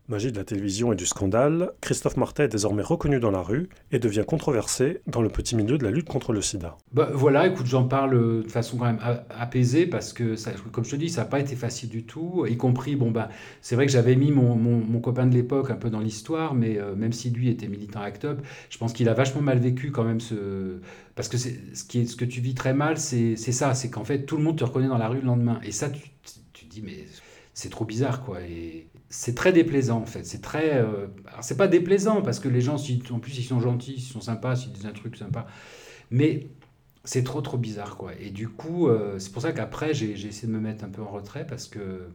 Magie 0.08 0.32
de 0.32 0.38
la 0.38 0.44
télévision 0.44 0.94
et 0.94 0.96
du 0.96 1.08
scandale, 1.08 1.72
Christophe 1.82 2.16
Martet 2.16 2.44
est 2.44 2.48
désormais 2.48 2.84
reconnu 2.84 3.20
dans 3.20 3.32
la 3.32 3.42
rue 3.42 3.70
et 3.92 3.98
devient 3.98 4.24
controversé 4.28 5.02
dans 5.08 5.24
le 5.24 5.30
petit 5.30 5.56
milieu 5.56 5.80
de 5.80 5.84
la 5.84 5.90
lutte 5.90 6.08
contre 6.08 6.32
le 6.32 6.44
sida. 6.44 6.78
Bah, 6.94 7.10
voilà, 7.12 7.48
écoute, 7.48 7.66
j'en 7.66 7.86
parle 7.86 8.44
de 8.44 8.48
façon 8.48 8.78
quand 8.78 8.86
même 8.86 9.00
apaisée 9.32 9.88
parce 9.88 10.14
que, 10.14 10.36
comme 10.70 10.86
je 10.86 10.92
te 10.92 10.96
dis, 10.96 11.10
ça 11.10 11.22
n'a 11.22 11.28
pas 11.28 11.40
été 11.40 11.56
facile 11.56 11.90
du 11.90 12.04
tout, 12.04 12.46
y 12.48 12.56
compris, 12.56 12.96
bon, 12.96 13.10
bah, 13.10 13.30
c'est 13.62 13.76
vrai 13.76 13.88
que 13.88 13.92
j'avais 13.92 14.16
mis 14.16 14.32
mon, 14.32 14.56
mon, 14.56 15.00
copain 15.00 15.26
de 15.26 15.34
l'époque 15.34 15.72
un 15.72 15.76
peu 15.76 15.90
dans 15.90 16.02
l'histoire, 16.02 16.54
mais 16.54 16.78
euh, 16.78 16.96
même 16.96 17.12
si 17.12 17.32
lui 17.32 17.50
était 17.50 17.68
militant 17.68 18.02
ACT 18.02 18.26
UP, 18.26 18.42
je 18.70 18.78
pense 18.78 18.94
qu'il 18.94 19.10
a 19.10 19.16
vachement 19.16 19.42
mal 19.42 19.58
vécu 19.58 19.90
quand 19.90 20.04
même 20.04 20.20
ce. 20.20 20.82
Parce 21.16 21.30
que 21.30 21.38
ce, 21.38 21.50
qui 21.88 22.02
est, 22.02 22.06
ce 22.06 22.16
que 22.16 22.26
tu 22.26 22.42
vis 22.42 22.54
très 22.54 22.76
mal, 22.76 23.00
c'est 23.00 23.36
ça, 23.38 23.74
c'est 23.74 23.90
qu'en 23.90 24.04
fait, 24.04 24.26
tout 24.26 24.38
le 24.38 24.44
monde 24.44 24.58
te 24.58 24.64
reconnaît 24.64 24.88
dans 24.88 25.00
la 25.00 25.08
rue 25.08 25.20
le 25.22 25.26
lendemain. 25.26 25.60
Et 25.64 25.72
ça, 25.72 25.90
tu, 25.90 26.12
tu 26.54 26.66
te 26.66 26.72
dis, 26.72 26.84
mais 26.84 27.06
c'est 27.56 27.70
trop 27.70 27.86
bizarre, 27.86 28.24
quoi. 28.24 28.42
Et 28.42 28.86
c'est 29.18 29.34
très 29.34 29.54
déplaisant, 29.54 30.02
en 30.02 30.06
fait. 30.06 30.26
C'est 30.26 30.42
très. 30.42 30.76
Euh, 30.76 31.08
c'est 31.42 31.56
pas 31.56 31.70
déplaisant, 31.70 32.22
parce 32.22 32.40
que 32.40 32.50
les 32.50 32.60
gens, 32.60 32.76
en 33.12 33.20
plus, 33.20 33.38
ils 33.38 33.44
sont 33.44 33.62
gentils, 33.62 33.96
ils 33.96 34.02
sont 34.02 34.20
sympas, 34.20 34.56
ils 34.56 34.74
disent 34.74 34.86
un 34.86 34.92
truc 34.92 35.16
sympa. 35.16 35.48
Mais 36.12 36.50
c'est 37.06 37.24
trop, 37.24 37.42
trop 37.42 37.58
bizarre, 37.58 37.96
quoi. 37.96 38.12
Et 38.20 38.30
du 38.30 38.50
coup, 38.50 38.90
euh, 38.90 39.18
c'est 39.18 39.32
pour 39.32 39.42
ça 39.42 39.54
qu'après, 39.54 39.94
j'ai, 39.94 40.12
essayé 40.12 40.48
de 40.48 40.54
me 40.54 40.60
mettre 40.60 40.84
un 40.84 40.90
peu 40.90 41.02
en 41.02 41.10
retrait, 41.10 41.48
parce 41.48 41.68
que. 41.68 42.10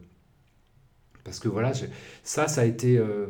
Parce 1.23 1.39
que 1.39 1.47
voilà, 1.47 1.71
ça, 2.23 2.47
ça 2.47 2.61
a 2.61 2.65
été 2.65 2.97
euh, 2.97 3.27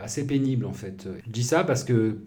assez 0.00 0.26
pénible, 0.26 0.64
en 0.64 0.72
fait. 0.72 1.08
Je 1.24 1.30
dis 1.30 1.44
ça 1.44 1.64
parce 1.64 1.84
que 1.84 2.18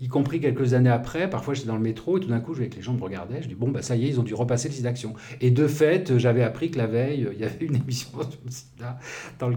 y 0.00 0.08
compris 0.08 0.40
quelques 0.40 0.74
années 0.74 0.90
après, 0.90 1.30
parfois 1.30 1.54
j'étais 1.54 1.68
dans 1.68 1.76
le 1.76 1.82
métro 1.82 2.18
et 2.18 2.20
tout 2.20 2.28
d'un 2.28 2.40
coup, 2.40 2.52
je 2.52 2.58
voyais 2.58 2.70
que 2.70 2.76
les 2.76 2.82
gens 2.82 2.94
me 2.94 3.00
regardaient. 3.00 3.42
Je 3.42 3.48
dis, 3.48 3.54
bon, 3.54 3.70
bah 3.70 3.82
ça 3.82 3.96
y 3.96 4.04
est, 4.04 4.08
ils 4.08 4.20
ont 4.20 4.24
dû 4.24 4.34
repasser 4.34 4.68
le 4.68 4.74
site 4.74 4.84
d'action. 4.84 5.14
Et 5.40 5.50
de 5.50 5.66
fait, 5.66 6.18
j'avais 6.18 6.42
appris 6.42 6.70
que 6.70 6.78
la 6.78 6.86
veille, 6.86 7.28
il 7.32 7.38
y 7.38 7.44
avait 7.44 7.64
une 7.64 7.76
émission 7.76 8.10
sur 8.48 8.66
dans, 8.78 9.48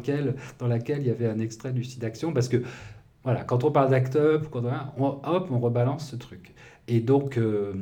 dans 0.60 0.68
laquelle 0.68 1.02
il 1.02 1.08
y 1.08 1.12
avait 1.12 1.28
un 1.28 1.40
extrait 1.40 1.72
du 1.72 1.84
site 1.84 2.00
d'action. 2.00 2.34
Parce 2.34 2.50
que, 2.50 2.62
voilà, 3.24 3.44
quand 3.44 3.64
on 3.64 3.72
parle 3.72 3.90
d'ACT-UP, 3.90 4.48
on, 4.98 5.20
hop, 5.24 5.50
on 5.52 5.60
rebalance 5.60 6.10
ce 6.10 6.16
truc. 6.16 6.54
Et 6.88 7.00
donc, 7.00 7.38
euh, 7.38 7.74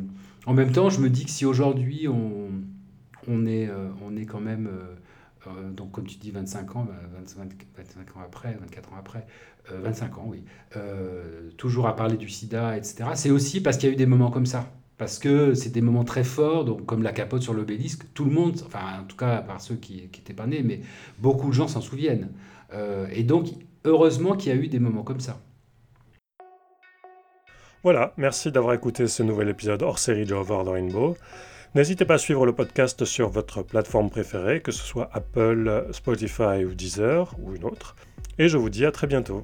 en 0.45 0.53
même 0.53 0.71
temps, 0.71 0.89
je 0.89 1.01
me 1.01 1.09
dis 1.09 1.25
que 1.25 1.31
si 1.31 1.45
aujourd'hui, 1.45 2.07
on, 2.07 2.49
on, 3.27 3.45
est, 3.45 3.67
euh, 3.67 3.89
on 4.05 4.15
est 4.15 4.25
quand 4.25 4.41
même. 4.41 4.67
Euh, 4.67 4.95
donc, 5.71 5.91
comme 5.91 6.05
tu 6.05 6.17
dis, 6.17 6.31
25 6.31 6.75
ans, 6.75 6.87
25, 7.17 7.49
bah, 7.75 7.83
25 7.83 8.17
ans 8.17 8.21
après, 8.23 8.57
24 8.59 8.93
ans 8.93 8.97
après, 8.99 9.25
25 9.69 10.11
euh, 10.11 10.21
ans, 10.21 10.25
oui, 10.27 10.43
euh, 10.75 11.49
toujours 11.57 11.87
à 11.87 11.95
parler 11.95 12.17
du 12.17 12.29
sida, 12.29 12.77
etc. 12.77 13.09
C'est 13.15 13.31
aussi 13.31 13.61
parce 13.61 13.77
qu'il 13.77 13.89
y 13.89 13.91
a 13.91 13.93
eu 13.93 13.97
des 13.97 14.05
moments 14.05 14.31
comme 14.31 14.45
ça. 14.45 14.71
Parce 14.97 15.19
que 15.19 15.53
c'est 15.53 15.71
des 15.71 15.81
moments 15.81 16.05
très 16.05 16.23
forts, 16.23 16.77
comme 16.85 17.03
la 17.03 17.11
capote 17.11 17.41
sur 17.41 17.53
l'obélisque, 17.53 18.03
tout 18.13 18.23
le 18.23 18.31
monde, 18.31 18.61
enfin 18.65 19.01
en 19.01 19.03
tout 19.03 19.17
cas 19.17 19.41
par 19.41 19.59
ceux 19.59 19.75
qui 19.75 20.03
n'étaient 20.03 20.33
pas 20.33 20.47
nés, 20.47 20.63
mais 20.63 20.79
beaucoup 21.19 21.49
de 21.49 21.53
gens 21.53 21.67
s'en 21.67 21.81
souviennent. 21.81 22.29
Euh, 22.73 23.05
et 23.11 23.23
donc, 23.23 23.47
heureusement 23.83 24.35
qu'il 24.35 24.55
y 24.55 24.57
a 24.57 24.61
eu 24.61 24.69
des 24.69 24.79
moments 24.79 25.03
comme 25.03 25.19
ça. 25.19 25.41
Voilà, 27.83 28.13
merci 28.17 28.51
d'avoir 28.51 28.73
écouté 28.73 29.07
ce 29.07 29.21
nouvel 29.21 29.49
épisode 29.49 29.83
hors 29.83 29.99
série 29.99 30.25
de 30.25 30.33
Over 30.33 30.63
the 30.65 30.69
Rainbow. 30.69 31.17
N'hésitez 31.75 32.05
pas 32.05 32.13
à 32.13 32.17
suivre 32.17 32.45
le 32.45 32.53
podcast 32.53 33.03
sur 33.03 33.27
votre 33.27 33.61
plateforme 33.61 34.09
préférée, 34.09 34.61
que 34.61 34.71
ce 34.71 34.81
soit 34.81 35.09
Apple, 35.11 35.87
Spotify 35.91 36.63
ou 36.63 36.73
Deezer 36.73 37.35
ou 37.37 37.53
une 37.53 37.65
autre. 37.65 37.97
Et 38.39 38.47
je 38.47 38.57
vous 38.57 38.69
dis 38.69 38.85
à 38.85 38.93
très 38.93 39.07
bientôt. 39.07 39.41